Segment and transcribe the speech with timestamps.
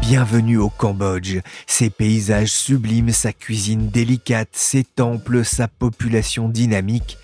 [0.00, 1.40] Bienvenue au Cambodge.
[1.66, 7.18] Ses paysages sublimes, sa cuisine délicate, ses temples, sa population dynamique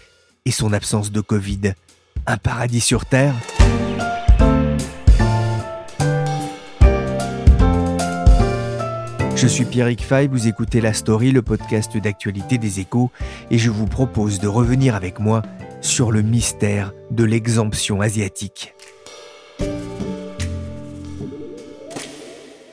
[0.45, 1.73] et son absence de Covid.
[2.27, 3.34] Un paradis sur Terre?
[9.37, 13.11] Je suis Pierrick Fay, vous écoutez La Story, le podcast d'actualité des échos,
[13.51, 15.41] et je vous propose de revenir avec moi
[15.81, 18.75] sur le mystère de l'exemption asiatique.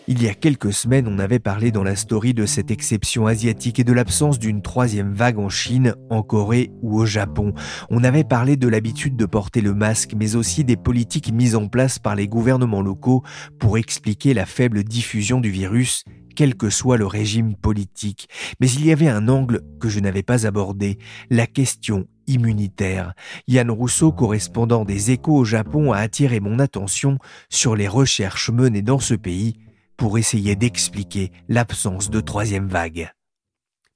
[0.08, 3.80] Il y a quelques semaines, on avait parlé dans la story de cette exception asiatique
[3.80, 7.53] et de l'absence d'une troisième vague en Chine, en Corée ou au Japon.
[7.89, 11.67] On avait parlé de l'habitude de porter le masque, mais aussi des politiques mises en
[11.67, 13.23] place par les gouvernements locaux
[13.58, 16.03] pour expliquer la faible diffusion du virus
[16.36, 18.30] quel que soit le régime politique.
[18.59, 23.14] Mais il y avait un angle que je n'avais pas abordé, la question immunitaire.
[23.47, 27.17] Yann Rousseau, correspondant des échos au Japon, a attiré mon attention
[27.50, 29.56] sur les recherches menées dans ce pays
[29.97, 33.09] pour essayer d'expliquer l'absence de troisième vague.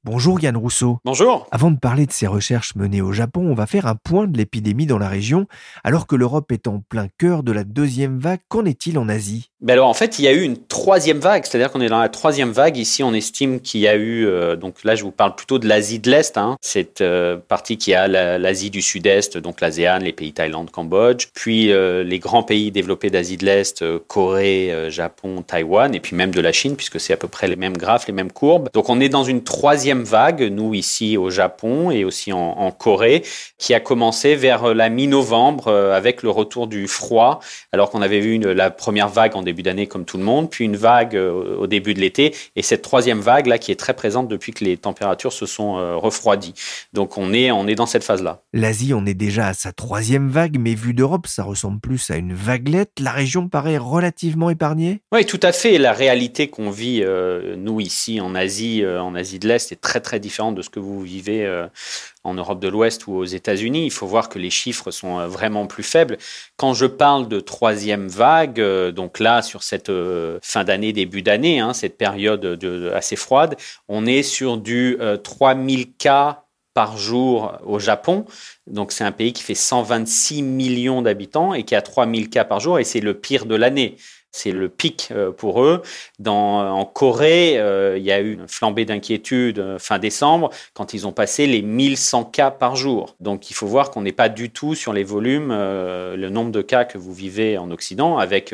[0.05, 0.99] Bonjour Yann Rousseau.
[1.03, 1.45] Bonjour.
[1.51, 4.37] Avant de parler de ces recherches menées au Japon, on va faire un point de
[4.37, 5.45] l'épidémie dans la région.
[5.83, 9.49] Alors que l'Europe est en plein cœur de la deuxième vague, qu'en est-il en Asie?
[9.59, 11.99] Ben alors en fait, il y a eu une troisième vague, c'est-à-dire qu'on est dans
[11.99, 12.77] la troisième vague.
[12.77, 15.67] Ici, on estime qu'il y a eu, euh, donc là, je vous parle plutôt de
[15.67, 20.13] l'Asie de l'Est, hein, cette euh, partie qui a l'Asie du Sud-Est, donc l'ASEAN, les
[20.13, 25.93] pays Thaïlande, Cambodge, puis euh, les grands pays développés d'Asie de l'Est, Corée, Japon, Taïwan,
[25.93, 28.13] et puis même de la Chine, puisque c'est à peu près les mêmes graphes, les
[28.13, 28.69] mêmes courbes.
[28.73, 32.71] Donc on est dans une troisième vague, nous ici au Japon et aussi en, en
[32.71, 33.23] Corée,
[33.57, 37.39] qui a commencé vers la mi-novembre avec le retour du froid,
[37.71, 40.49] alors qu'on avait vu une, la première vague en début d'année comme tout le monde,
[40.49, 43.75] puis une vague euh, au début de l'été, et cette troisième vague là qui est
[43.75, 46.53] très présente depuis que les températures se sont euh, refroidies.
[46.93, 48.41] Donc on est, on est dans cette phase-là.
[48.53, 52.15] L'Asie, on est déjà à sa troisième vague, mais vu d'Europe, ça ressemble plus à
[52.15, 52.91] une vaguelette.
[52.99, 55.01] La région paraît relativement épargnée.
[55.11, 55.77] Oui, tout à fait.
[55.77, 60.19] La réalité qu'on vit, euh, nous, ici, en Asie, en Asie de l'Est, très, très
[60.19, 61.45] différente de ce que vous vivez
[62.23, 63.85] en Europe de l'Ouest ou aux États-Unis.
[63.85, 66.17] Il faut voir que les chiffres sont euh, vraiment plus faibles.
[66.57, 71.21] Quand je parle de troisième vague, euh, donc là, sur cette euh, fin d'année, début
[71.21, 73.55] d'année, hein, cette période de, assez froide,
[73.87, 78.25] on est sur du 3000 cas par jour au Japon.
[78.67, 82.59] Donc c'est un pays qui fait 126 millions d'habitants et qui a 3000 cas par
[82.59, 83.97] jour et c'est le pire de l'année.
[84.31, 85.81] C'est le pic euh, pour eux.
[86.19, 90.93] Dans, en Corée, euh, il y a eu une flambée d'inquiétude euh, fin décembre quand
[90.93, 93.15] ils ont passé les 1100 cas par jour.
[93.19, 96.61] Donc il faut voir qu'on n'est pas du tout sur les volumes, le nombre de
[96.61, 98.53] cas que vous vivez en Occident, avec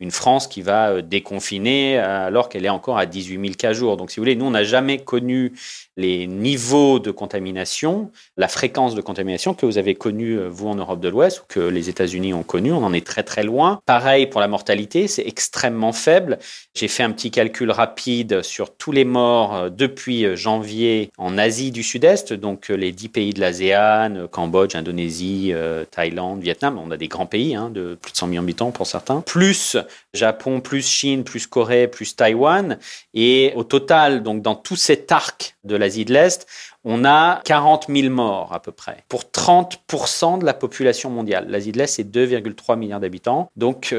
[0.00, 3.96] une France qui va déconfiner alors qu'elle est encore à 18 000 cas jour.
[3.96, 5.52] Donc si vous voulez, nous, on n'a jamais connu
[5.96, 11.00] les niveaux de contamination, la fréquence de contamination que vous avez connu, vous, en Europe
[11.00, 12.72] de l'Ouest, ou que les États-Unis ont connu.
[12.72, 13.80] On en est très très loin.
[13.86, 16.38] Pareil pour la mortalité c'est extrêmement faible.
[16.74, 21.38] J'ai fait un petit calcul rapide sur tous les morts euh, depuis euh, janvier en
[21.38, 25.52] Asie du Sud-Est, donc euh, les dix pays de l'ASEAN, Cambodge, Indonésie,
[25.90, 26.78] Thaïlande, Vietnam.
[26.78, 29.76] On a des grands pays hein, de plus de 100 millions d'habitants pour certains, plus
[30.14, 32.78] Japon, plus Chine, plus Corée, plus Taïwan.
[33.14, 36.46] Et au total, donc dans tout cet arc de l'Asie de l'Est,
[36.84, 41.46] on a 40 000 morts à peu près pour 30% de la population mondiale.
[41.48, 43.50] L'Asie de l'Est, c'est 2,3 milliards d'habitants.
[43.56, 43.94] Donc,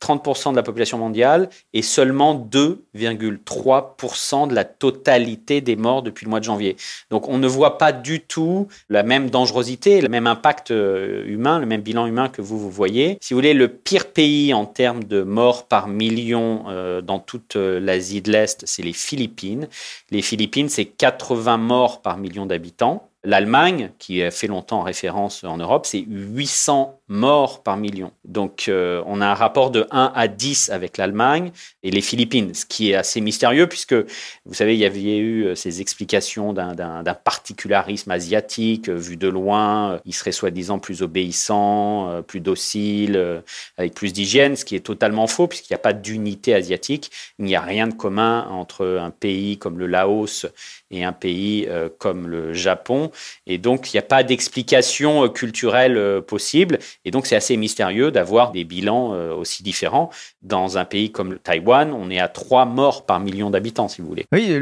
[0.00, 6.30] 30% de la population mondiale et seulement 2,3% de la totalité des morts depuis le
[6.30, 6.76] mois de janvier.
[7.10, 11.58] Donc on ne voit pas du tout la même dangerosité, le même impact euh, humain,
[11.58, 13.18] le même bilan humain que vous, vous voyez.
[13.20, 17.56] Si vous voulez, le pire pays en termes de morts par million euh, dans toute
[17.56, 19.68] euh, l'Asie de l'Est, c'est les Philippines.
[20.10, 23.08] Les Philippines, c'est 80 morts par million d'habitants.
[23.24, 28.12] L'Allemagne, qui a fait longtemps référence en Europe, c'est 800 morts par million.
[28.24, 31.52] Donc euh, on a un rapport de 1 à 10 avec l'Allemagne
[31.82, 35.46] et les Philippines, ce qui est assez mystérieux puisque, vous savez, il y avait eu
[35.46, 40.00] euh, ces explications d'un particularisme asiatique vu de loin.
[40.04, 43.42] Il serait soi-disant plus obéissant, plus docile,
[43.76, 47.10] avec plus d'hygiène, ce qui est totalement faux puisqu'il n'y a pas d'unité asiatique.
[47.38, 50.46] Il n'y a rien de commun entre un pays comme le Laos
[50.90, 53.10] et un pays euh, comme le Japon.
[53.46, 56.78] Et donc, il n'y a pas d'explication euh, culturelle euh, possible.
[57.04, 60.10] Et donc, c'est assez mystérieux d'avoir des bilans aussi différents.
[60.42, 64.00] Dans un pays comme le Taïwan, on est à trois morts par million d'habitants, si
[64.00, 64.26] vous voulez.
[64.32, 64.56] Oui,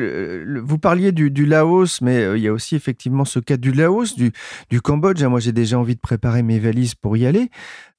[0.62, 4.32] vous parliez du, Laos, mais il y a aussi effectivement ce cas du Laos, du,
[4.70, 5.23] du Cambodge.
[5.25, 7.50] Moi, j'ai déjà envie de préparer mes valises pour y aller.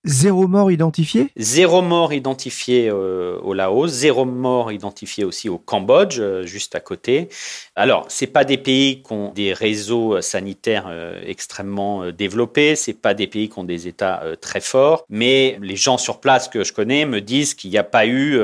[0.08, 1.32] Zéro mort identifié?
[1.36, 6.80] Zéro mort identifié euh, au Laos, zéro mort identifié aussi au Cambodge, euh, juste à
[6.80, 7.28] côté.
[7.76, 13.14] Alors, c'est pas des pays qui ont des réseaux sanitaires euh, extrêmement développés, c'est pas
[13.14, 16.72] des pays qui ont des États très forts, mais les gens sur place que je
[16.72, 18.40] connais me disent qu'il n'y a pas eu,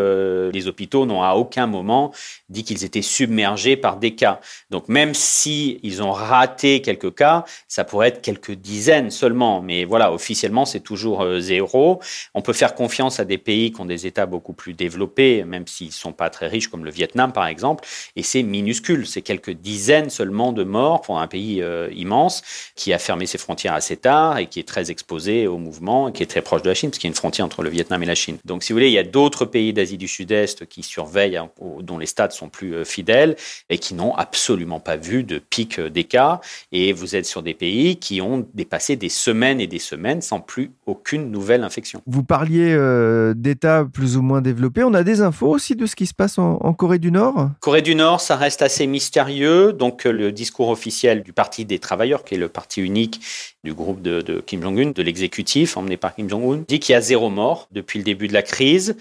[0.52, 2.12] les hôpitaux n'ont à aucun moment
[2.50, 4.40] dit qu'ils étaient submergés par des cas.
[4.70, 9.86] Donc, même si ils ont raté quelques cas, ça pourrait être quelques dizaines seulement, mais
[9.86, 12.00] voilà, officiellement, c'est toujours zéro.
[12.34, 15.68] On peut faire confiance à des pays qui ont des États beaucoup plus développés, même
[15.68, 19.08] s'ils ne sont pas très riches, comme le Vietnam par exemple, et c'est minuscule.
[19.08, 22.42] C'est quelques dizaines seulement de morts pour un pays euh, immense
[22.76, 26.14] qui a fermé ses frontières assez tard et qui est très exposé au mouvement et
[26.14, 27.70] qui est très proche de la Chine, parce qu'il y a une frontière entre le
[27.70, 28.38] Vietnam et la Chine.
[28.46, 31.50] Donc, si vous voulez, il y a d'autres pays d'Asie du Sud-Est qui surveillent, hein,
[31.82, 33.36] dont les stades sont plus euh, fidèles
[33.70, 36.42] et qui n'ont absolument pas vu de pic euh, des cas.
[36.72, 40.40] Et vous êtes sur des pays qui ont dépassé des semaines et des semaines sans
[40.40, 42.02] plus aucune nouvelle infection.
[42.08, 44.84] Vous parliez euh, d'États plus ou moins développés.
[44.84, 47.52] On a des infos aussi de ce qui se passe en, Corée du Nord?
[47.60, 49.74] Corée du Nord, ça reste assez mystérieux.
[49.74, 53.22] Donc, le discours officiel du Parti des travailleurs, qui est le parti unique
[53.64, 56.96] du groupe de, de Kim Jong-un, de l'exécutif emmené par Kim Jong-un, dit qu'il y
[56.96, 58.98] a zéro mort depuis le début de la crise.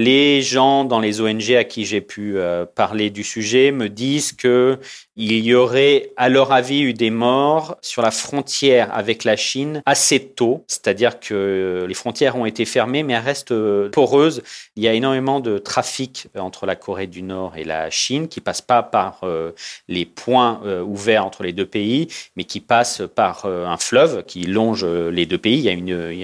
[0.00, 4.30] Les gens dans les ONG à qui j'ai pu euh, parler du sujet me disent
[4.30, 4.78] que
[5.16, 9.82] il y aurait, à leur avis, eu des morts sur la frontière avec la Chine
[9.84, 14.44] assez tôt, c'est-à-dire que les frontières ont été fermées, mais elles restent euh, poreuses.
[14.76, 18.40] Il y a énormément de trafic entre la Corée du Nord et la Chine qui
[18.40, 19.50] passe pas par euh,
[19.88, 22.06] les points ouverts entre les deux pays,
[22.36, 25.58] mais qui passe par un fleuve qui longe les deux pays.
[25.58, 25.68] Il y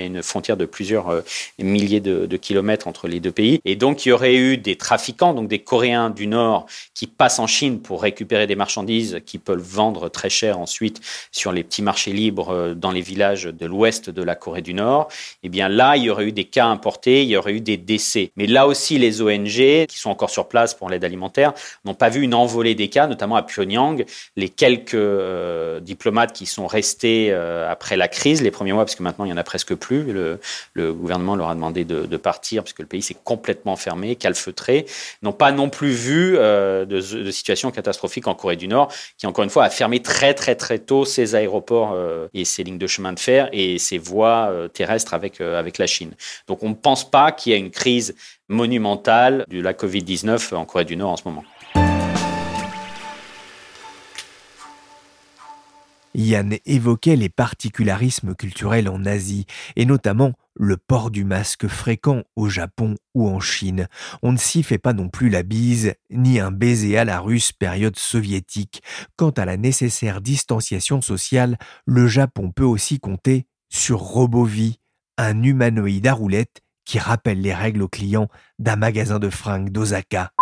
[0.00, 1.24] a une, frontière de plusieurs
[1.58, 3.60] milliers de kilomètres entre les deux pays.
[3.64, 7.38] Et donc, il y aurait eu des trafiquants, donc des Coréens du Nord, qui passent
[7.38, 11.00] en Chine pour récupérer des marchandises qui peuvent vendre très cher ensuite
[11.32, 14.74] sur les petits marchés libres euh, dans les villages de l'ouest de la Corée du
[14.74, 15.08] Nord.
[15.42, 17.76] Eh bien, là, il y aurait eu des cas importés, il y aurait eu des
[17.76, 18.32] décès.
[18.36, 21.52] Mais là aussi, les ONG, qui sont encore sur place pour l'aide alimentaire,
[21.84, 24.04] n'ont pas vu une envolée des cas, notamment à Pyongyang.
[24.36, 28.94] Les quelques euh, diplomates qui sont restés euh, après la crise, les premiers mois, parce
[28.94, 30.38] que maintenant, il n'y en a presque plus, le,
[30.92, 34.86] gouvernement leur a demandé de, de partir, puisque le pays s'est complètement complètement fermés, calfeutrés,
[35.20, 39.44] n'ont pas non plus vu euh, de, situations catastrophiques en Corée du Nord, qui encore
[39.44, 42.86] une fois a fermé très très très tôt ses aéroports euh, et ses lignes de
[42.86, 46.12] chemin de fer et ses voies euh, terrestres avec, avec la Chine.
[46.48, 48.14] Donc on ne pense pas qu'il y a une crise
[48.48, 51.44] monumentale de la Covid-19 en Corée du Nord en ce moment.
[56.14, 59.46] Yann évoquait les particularismes culturels en Asie,
[59.76, 63.88] et notamment le port du masque fréquent au Japon ou en Chine.
[64.22, 67.52] On ne s'y fait pas non plus la bise, ni un baiser à la russe
[67.52, 68.82] période soviétique.
[69.16, 74.78] Quant à la nécessaire distanciation sociale, le Japon peut aussi compter sur Robovi,
[75.18, 78.28] un humanoïde à roulettes qui rappelle les règles aux clients
[78.58, 80.32] d'un magasin de fringues d'Osaka.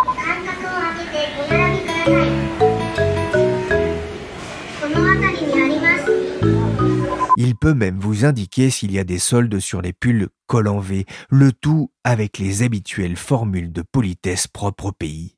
[7.63, 11.05] Peut même vous indiquer s'il y a des soldes sur les pulls col en V,
[11.29, 15.37] le tout avec les habituelles formules de politesse propre au pays.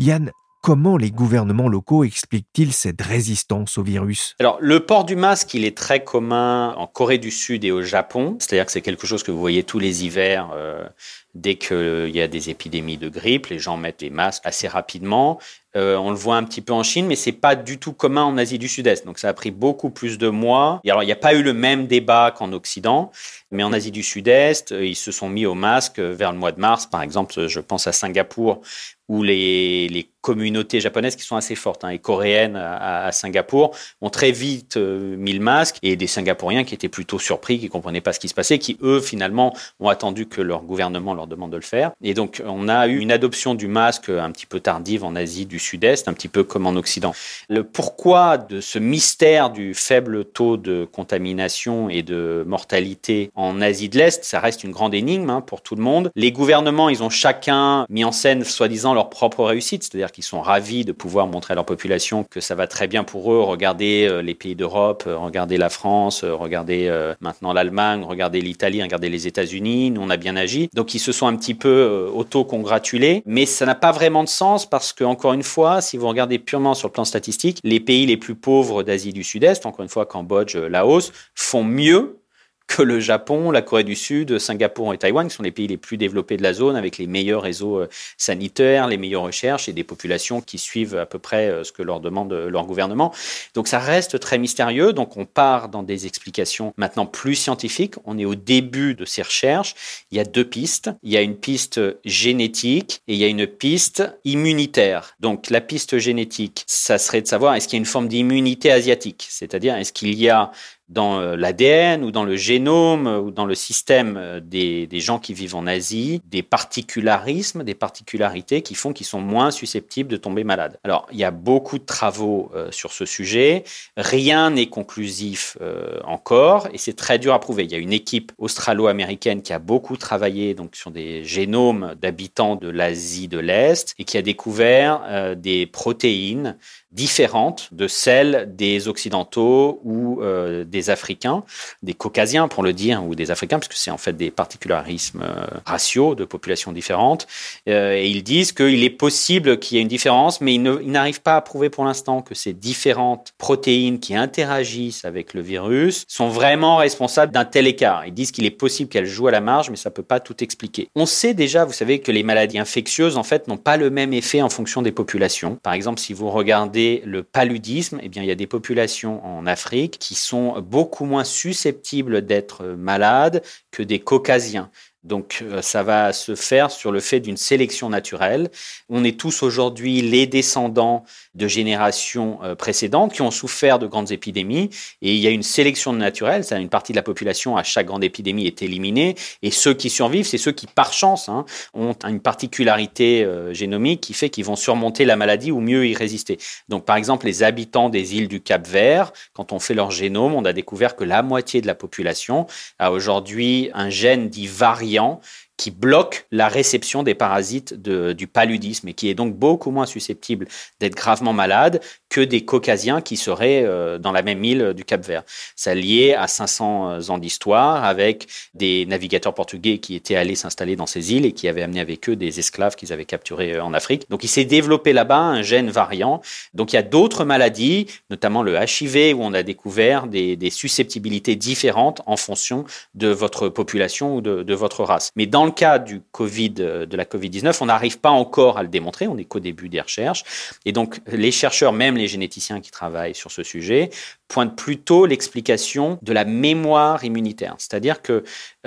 [0.00, 0.30] Yann,
[0.66, 4.34] Comment les gouvernements locaux expliquent-ils cette résistance au virus?
[4.40, 7.82] Alors, le port du masque, il est très commun en Corée du Sud et au
[7.82, 8.36] Japon.
[8.40, 10.50] C'est-à-dire que c'est quelque chose que vous voyez tous les hivers.
[10.56, 10.88] Euh,
[11.36, 15.38] dès qu'il y a des épidémies de grippe, les gens mettent des masques assez rapidement.
[15.76, 18.24] Euh, on le voit un petit peu en Chine, mais c'est pas du tout commun
[18.24, 19.04] en Asie du Sud-Est.
[19.04, 20.80] Donc ça a pris beaucoup plus de mois.
[20.88, 23.12] Alors il n'y a pas eu le même débat qu'en Occident,
[23.50, 26.52] mais en Asie du Sud-Est, euh, ils se sont mis au masque vers le mois
[26.52, 26.86] de mars.
[26.86, 28.62] Par exemple, je pense à Singapour,
[29.08, 34.10] où les, les communautés japonaises qui sont assez fortes hein, et coréennes à, Singapour ont
[34.10, 38.00] très vite euh, mis le masque et des Singapouriens qui étaient plutôt surpris, qui comprenaient
[38.00, 41.52] pas ce qui se passait, qui eux finalement ont attendu que leur gouvernement leur demande
[41.52, 41.92] de le faire.
[42.02, 45.46] Et donc on a eu une adoption du masque un petit peu tardive en Asie
[45.46, 47.14] du Sud-Est, un petit peu comme en Occident.
[47.48, 53.88] Le pourquoi de ce mystère du faible taux de contamination et de mortalité en Asie
[53.88, 56.10] de l'Est, ça reste une grande énigme hein, pour tout le monde.
[56.16, 60.40] Les gouvernements, ils ont chacun mis en scène, soi-disant, leur propre réussite, c'est-à-dire qu'ils sont
[60.40, 63.40] ravis de pouvoir montrer à leur population que ça va très bien pour eux.
[63.40, 68.82] Regardez euh, les pays d'Europe, euh, regardez la France, euh, regardez maintenant l'Allemagne, regardez l'Italie,
[68.82, 70.68] regardez les États-Unis, nous on a bien agi.
[70.74, 74.66] Donc ils se sont un petit peu auto-congratulés, mais ça n'a pas vraiment de sens
[74.68, 78.06] parce que, encore une fois, si vous regardez purement sur le plan statistique, les pays
[78.06, 82.18] les plus pauvres d'Asie du Sud-Est, encore une fois Cambodge, Laos, font mieux
[82.66, 85.76] que le Japon, la Corée du Sud, Singapour et Taïwan, qui sont les pays les
[85.76, 89.72] plus développés de la zone, avec les meilleurs réseaux euh, sanitaires, les meilleures recherches et
[89.72, 93.12] des populations qui suivent à peu près euh, ce que leur demande euh, leur gouvernement.
[93.54, 94.92] Donc ça reste très mystérieux.
[94.92, 97.94] Donc on part dans des explications maintenant plus scientifiques.
[98.04, 99.74] On est au début de ces recherches.
[100.10, 100.90] Il y a deux pistes.
[101.02, 105.14] Il y a une piste génétique et il y a une piste immunitaire.
[105.20, 108.70] Donc la piste génétique, ça serait de savoir est-ce qu'il y a une forme d'immunité
[108.70, 110.50] asiatique, c'est-à-dire est-ce qu'il y a
[110.88, 115.34] dans euh, l'ADN ou dans le génome ou dans le système euh, des, gens qui
[115.34, 120.44] vivent en Asie, des particularismes, des particularités qui font qu'ils sont moins susceptibles de tomber
[120.44, 120.78] malades.
[120.84, 123.64] Alors, il y a beaucoup de travaux euh, sur ce sujet.
[123.96, 125.58] Rien n'est conclusif
[126.04, 127.64] encore et c'est très dur à prouver.
[127.64, 132.56] Il y a une équipe australo-américaine qui a beaucoup travaillé donc sur des génomes d'habitants
[132.56, 136.56] de l'Asie de l'Est et qui a découvert des protéines
[136.96, 141.44] différentes de celles des Occidentaux ou euh, des Africains,
[141.82, 145.46] des Caucasiens pour le dire, ou des Africains, puisque c'est en fait des particularismes euh,
[145.66, 147.26] raciaux de populations différentes.
[147.68, 151.20] Euh, et ils disent qu'il est possible qu'il y ait une différence, mais ils n'arrivent
[151.20, 156.30] pas à prouver pour l'instant que ces différentes protéines qui interagissent avec le virus sont
[156.30, 158.06] vraiment responsables d'un tel écart.
[158.06, 160.42] Ils disent qu'il est possible qu'elles jouent à la marge, mais ça peut pas tout
[160.42, 160.88] expliquer.
[160.94, 164.14] On sait déjà, vous savez, que les maladies infectieuses, en fait, n'ont pas le même
[164.14, 165.58] effet en fonction des populations.
[165.62, 169.46] Par exemple, si vous regardez le paludisme, eh bien, il y a des populations en
[169.46, 174.70] Afrique qui sont beaucoup moins susceptibles d'être malades que des caucasiens.
[175.06, 178.50] Donc euh, ça va se faire sur le fait d'une sélection naturelle.
[178.88, 184.10] On est tous aujourd'hui les descendants de générations euh, précédentes qui ont souffert de grandes
[184.10, 184.70] épidémies
[185.02, 187.86] et il y a une sélection naturelle, c'est une partie de la population à chaque
[187.86, 191.94] grande épidémie est éliminée et ceux qui survivent, c'est ceux qui par chance hein, ont
[192.04, 196.38] une particularité euh, génomique qui fait qu'ils vont surmonter la maladie ou mieux y résister.
[196.68, 200.44] Donc par exemple les habitants des îles du Cap-Vert, quand on fait leur génome, on
[200.44, 202.46] a découvert que la moitié de la population
[202.80, 205.20] a aujourd'hui un gène dit variant avion
[205.56, 210.46] qui bloque la réception des parasites du paludisme et qui est donc beaucoup moins susceptible
[210.80, 215.22] d'être gravement malade que des caucasiens qui seraient euh, dans la même île du Cap-Vert.
[215.54, 220.76] Ça lié à 500 euh, ans d'histoire avec des navigateurs portugais qui étaient allés s'installer
[220.76, 223.64] dans ces îles et qui avaient amené avec eux des esclaves qu'ils avaient capturés euh,
[223.64, 224.08] en Afrique.
[224.10, 226.20] Donc il s'est développé là-bas un gène variant.
[226.54, 231.34] Donc il y a d'autres maladies, notamment le HIV, où on a découvert des, susceptibilités
[231.34, 235.10] différentes en fonction de votre population ou de, de votre race.
[235.16, 238.68] Mais dans le cas du Covid, de la Covid-19, on n'arrive pas encore à le
[238.68, 240.24] démontrer, on n'est qu'au début des recherches.
[240.64, 243.90] Et donc, les chercheurs, même les généticiens qui travaillent sur ce sujet,
[244.28, 247.54] pointe plutôt l'explication de la mémoire immunitaire.
[247.58, 248.22] C'est-à-dire que euh,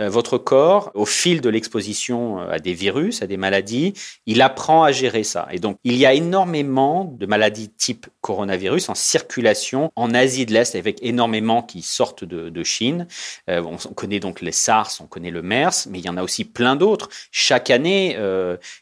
[0.07, 3.93] votre corps, au fil de l'exposition euh, à des virus, à des maladies,
[4.25, 5.47] il apprend à gérer ça.
[5.51, 10.53] Et donc, il y a énormément de maladies type coronavirus en circulation en Asie de
[10.53, 13.07] l'Est, avec énormément qui sortent de, de Chine.
[13.49, 16.23] Euh, on, connaît donc les SARS, on connaît le MERS, mais il y en a
[16.23, 17.09] aussi plein d'autres.
[17.31, 18.15] Chaque année,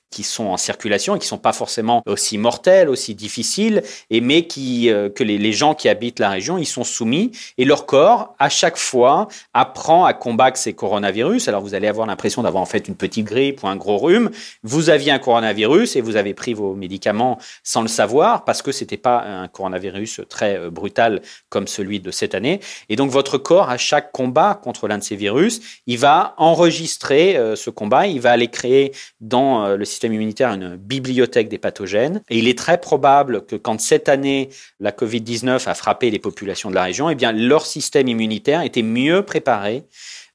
[0.10, 4.90] qui sont en circulation et qui sont pas forcément aussi mortels, aussi difficiles, mais qui
[4.90, 8.36] euh, que les, les, gens qui habitent la région, ils sont soumis et leur corps
[8.40, 11.48] à chaque fois apprend à combattre ces coronavirus.
[11.48, 14.32] Alors vous allez avoir l'impression d'avoir en fait une petite grippe ou un gros rhume.
[14.64, 18.72] Vous aviez un coronavirus et vous avez pris vos médicaments sans le savoir parce que
[18.72, 22.62] c'était pas un coronavirus très euh, brutal comme celui de cette année.
[22.90, 27.36] Et donc votre corps à chaque combat contre l'un de ces virus, il va enregistrer
[27.38, 32.22] euh, ce combat, il va aller créer dans le système immunitaire une bibliothèque des pathogènes.
[32.30, 34.50] Et il est très probable que quand cette année,
[34.80, 38.82] la Covid-19 a frappé les populations de la région, eh bien, leur système immunitaire était
[38.82, 39.84] mieux préparé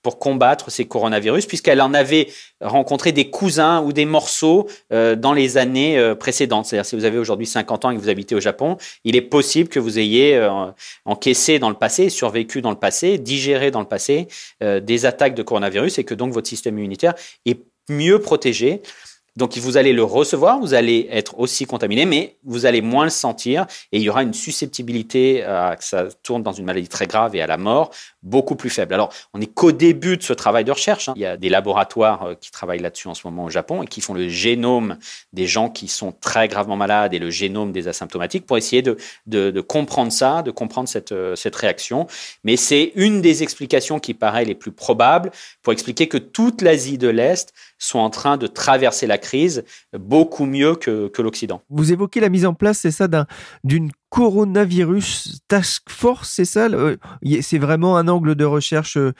[0.02, 2.28] pour combattre ces coronavirus, puisqu'elle en avait
[2.61, 6.66] rencontré des cousins ou des morceaux euh, dans les années euh, précédentes.
[6.66, 9.23] C'est-à-dire, si vous avez aujourd'hui 50 ans et que vous habitez au Japon, il est
[9.23, 10.50] possible que vous ayez euh,
[11.04, 14.26] encaissé dans le passé, survécu dans le passé, digéré dans le passé
[14.61, 17.14] des attaques de coronavirus et que donc votre système immunitaire
[17.47, 18.83] est mieux protégé.
[19.37, 23.11] Donc vous allez le recevoir, vous allez être aussi contaminé, mais vous allez moins le
[23.11, 27.07] sentir et il y aura une susceptibilité à que ça tourne dans une maladie très
[27.07, 27.91] grave et à la mort
[28.23, 28.93] beaucoup plus faible.
[28.95, 31.09] Alors on n'est qu'au début de ce travail de recherche.
[31.09, 31.15] Hein.
[31.17, 33.87] Il y a des laboratoires euh, qui travaillent là-dessus en ce moment au Japon et
[33.87, 34.99] qui font le génome
[35.33, 39.61] des gens qui sont très gravement malades et le génome des asymptomatiques pour essayer de,
[39.61, 42.07] comprendre ça, de comprendre euh, cette réaction.
[42.45, 45.31] Mais c'est une des explications qui paraît les plus probables
[45.62, 49.65] pour expliquer que toute l'Asie de l'Est sont en train de traverser la crise
[49.99, 51.62] beaucoup mieux que, l'Occident.
[51.69, 53.09] Vous évoquez la mise en place, c'est ça,
[53.65, 56.69] d'une coronavirus task force, c'est ça?
[57.41, 59.12] C'est vraiment un angle de recherche euh,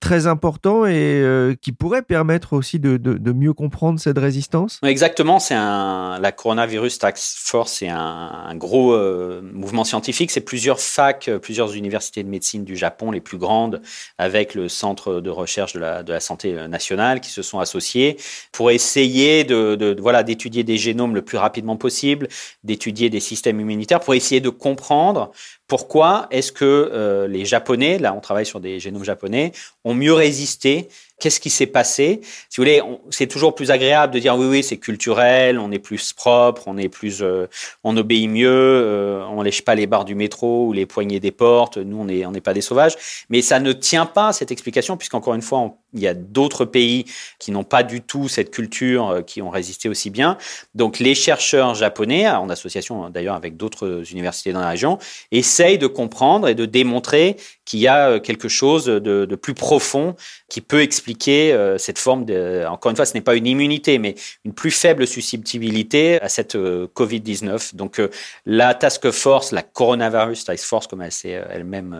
[0.00, 4.80] très important et euh, qui pourrait permettre aussi de, de, mieux comprendre cette résistance?
[4.82, 10.30] Exactement, c'est un la coronavirus task force, c'est un, gros euh, mouvement scientifique.
[10.30, 13.82] C'est plusieurs facs, euh, plusieurs universités de médecine du Japon, les plus grandes,
[14.18, 18.16] avec le centre de recherche de la, de la santé nationale, qui se sont associés
[18.52, 22.28] pour essayer de voilà d'étudier des génomes le plus rapidement possible,
[22.64, 25.30] d'étudier des systèmes immunitaires, pour essayer de comprendre
[25.70, 29.52] pourquoi est-ce que euh, les Japonais, là on travaille sur des génomes japonais,
[29.84, 30.88] ont mieux résisté
[31.20, 32.20] Qu'est-ce qui s'est passé?
[32.48, 35.78] Si vous voulez, c'est toujours plus agréable de dire oui, oui, c'est culturel, on est
[35.78, 37.46] plus propre, on est plus, euh,
[37.84, 41.30] on obéit mieux, euh, on lèche pas les barres du métro ou les poignées des
[41.30, 41.76] portes.
[41.76, 42.96] Nous, on n'est on n'est pas des sauvages.
[43.28, 47.04] Mais ça ne tient pas cette explication puisqu'encore une fois, il y a d'autres pays
[47.38, 50.38] qui n'ont pas du tout cette culture, euh, qui ont résisté aussi bien.
[50.74, 54.98] Donc, les chercheurs japonais, en association d'ailleurs avec d'autres universités dans la région,
[55.32, 57.36] essayent de comprendre et de démontrer
[57.66, 60.16] qu'il y a quelque chose de plus profond
[60.48, 62.26] qui peut expliquer euh, cette forme
[62.68, 64.14] encore une fois, ce n'est pas une immunité, mais
[64.44, 67.76] une plus faible susceptibilité à cette euh, Covid-19.
[67.76, 68.08] Donc, euh,
[68.46, 71.96] la task force, la coronavirus task force, comme elle s'est elle-même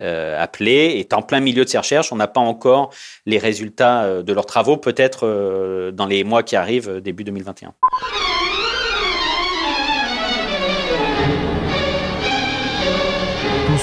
[0.00, 2.12] appelée, est en plein milieu de ses recherches.
[2.12, 2.90] On n'a pas encore
[3.26, 7.74] les résultats de leurs travaux, peut-être dans les mois qui arrivent, début 2021.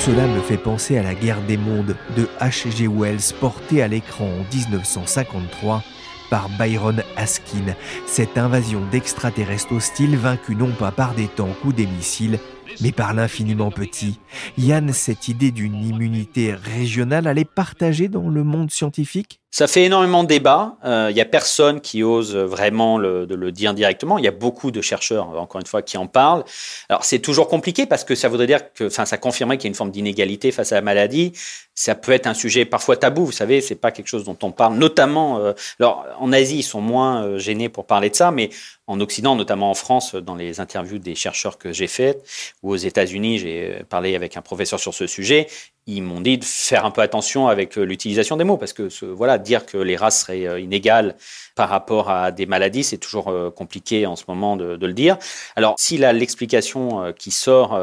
[0.05, 2.87] Cela me fait penser à la guerre des mondes de H.G.
[2.87, 5.83] Wells portée à l'écran en 1953
[6.29, 7.75] par Byron Askin,
[8.05, 12.39] cette invasion d'extraterrestres hostiles vaincue non pas par des tanks ou des missiles,
[12.81, 14.19] mais par l'infiniment petit.
[14.57, 19.41] Yann, cette idée d'une immunité régionale, allait partager dans le monde scientifique?
[19.51, 20.77] Ça fait énormément de débats.
[20.83, 24.19] Il euh, n'y a personne qui ose vraiment le, de le dire directement.
[24.19, 26.43] Il y a beaucoup de chercheurs, encore une fois, qui en parlent.
[26.87, 29.69] Alors c'est toujours compliqué parce que ça voudrait dire que, enfin, ça confirmerait qu'il y
[29.69, 31.33] a une forme d'inégalité face à la maladie.
[31.73, 33.25] Ça peut être un sujet parfois tabou.
[33.25, 34.75] Vous savez, c'est pas quelque chose dont on parle.
[34.75, 38.49] Notamment, euh, alors en Asie, ils sont moins euh, gênés pour parler de ça, mais
[38.85, 42.23] en Occident, notamment en France, dans les interviews des chercheurs que j'ai faites,
[42.63, 45.47] ou aux États-Unis, j'ai parlé avec un professeur sur ce sujet
[45.89, 48.89] ils m'ont dit de faire un peu attention avec euh, l'utilisation des mots parce que
[49.05, 51.15] voilà dire que les races seraient euh, inégales
[51.55, 55.17] par rapport à des maladies c'est toujours euh, compliqué en ce moment de, le dire.
[55.55, 57.77] Alors si l'explication qui sort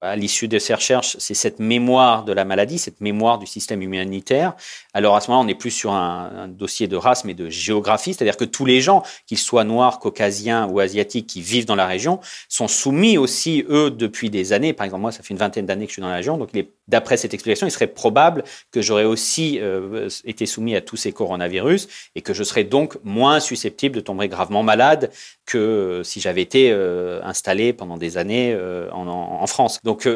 [0.00, 3.82] à l'issue de ces recherches c'est cette mémoire de la maladie cette mémoire du système
[3.82, 4.54] immunitaire.
[4.92, 7.48] Alors à ce moment on n'est plus sur un, un, dossier de race mais de
[7.48, 11.74] géographie c'est-à-dire que tous les gens qu'ils soient noirs caucasiens ou asiatiques qui vivent dans
[11.74, 14.72] la région sont soumis aussi eux depuis des années.
[14.72, 16.50] Par exemple moi ça fait une vingtaine d'années que je suis dans la région donc
[16.52, 20.80] il est d'après cette explication, il serait probable que j'aurais aussi euh, été soumis à
[20.80, 25.10] tous ces coronavirus et que je serais donc moins susceptible de tomber gravement malade
[25.44, 28.56] que euh, si j'avais été euh, installé pendant des années
[28.92, 29.80] en, en, France.
[29.84, 30.08] Donc,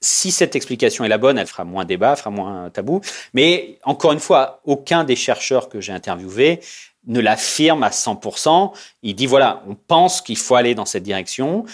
[0.00, 3.00] si cette explication est la bonne, elle fera moins débat, fera moins tabou.
[3.34, 6.60] Mais encore une fois, aucun des chercheurs que j'ai interviewés
[7.06, 8.72] ne l'affirme à 100%.
[9.02, 11.64] Il dit, voilà, on pense qu'il faut aller dans cette direction.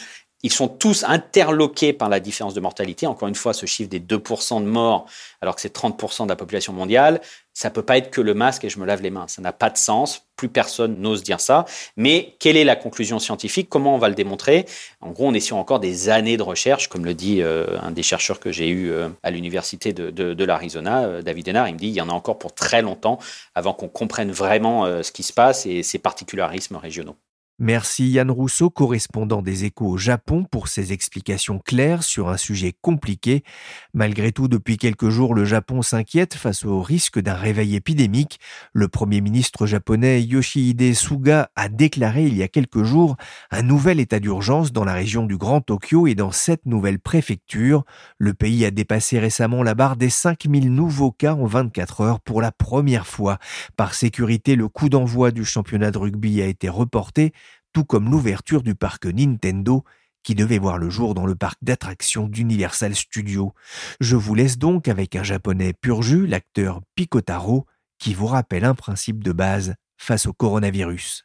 [0.45, 3.07] Ils sont tous interloqués par la différence de mortalité.
[3.07, 5.07] Encore une fois, ce chiffre des 2% de morts,
[5.41, 7.23] alors que c'est 30% de la population mondiale,
[7.55, 9.27] ça peut pas être que le masque et je me lave les mains.
[9.27, 10.27] Ça n'a pas de sens.
[10.37, 11.65] Plus personne n'ose dire ça.
[11.97, 13.71] Mais quelle est la conclusion scientifique?
[13.71, 14.67] Comment on va le démontrer?
[15.01, 17.91] En gros, on est sur encore des années de recherche, comme le dit euh, un
[17.91, 21.71] des chercheurs que j'ai eu euh, à l'université de, l'Arizona, euh, David Hénard.
[21.71, 23.19] Il me dit il y en a encore pour très longtemps
[23.55, 27.17] avant qu'on comprenne vraiment ce qui se passe et ses particularismes régionaux.
[27.61, 32.75] Merci Yann Rousseau, correspondant des échos au Japon, pour ses explications claires sur un sujet
[32.83, 33.45] compliqué.
[33.93, 38.41] Malgré tout, depuis quelques jours, le Japon s'inquiète face au risque d'un réveil épidémique.
[38.73, 43.15] Le premier ministre japonais Yoshihide Suga a déclaré il y a quelques jours
[43.53, 47.85] un nouvel état d'urgence dans la région du Grand Tokyo et dans sept nouvelles préfectures.
[48.19, 52.43] Le pays a dépassé récemment la barre des 5000 nouveaux cas en 24 heures pour
[52.43, 53.39] la première fois.
[53.77, 57.33] Par sécurité, le coup d'envoi du championnat de rugby a été reporté
[57.75, 59.85] tout comme l'ouverture du parc Nintendo
[60.23, 63.53] qui devait voir le jour dans le parc d'attractions d'Universal Studios.
[64.01, 67.67] Je vous laisse donc avec un japonais pur jus, l'acteur Pikotaro,
[67.99, 71.25] qui vous rappelle un principe de base face au coronavirus.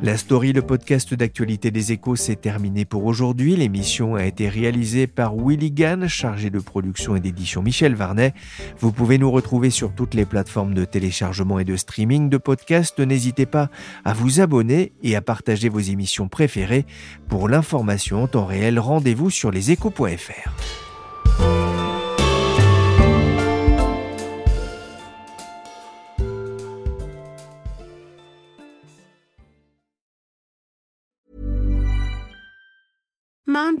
[0.00, 3.56] La story, le podcast d'actualité des échos, s'est terminé pour aujourd'hui.
[3.56, 8.32] L'émission a été réalisée par Willy Gann, chargé de production et d'édition Michel Varnet.
[8.78, 13.00] Vous pouvez nous retrouver sur toutes les plateformes de téléchargement et de streaming de podcasts.
[13.00, 13.70] N'hésitez pas
[14.04, 16.86] à vous abonner et à partager vos émissions préférées.
[17.28, 20.87] Pour l'information en temps réel, rendez-vous sur leséchos.fr.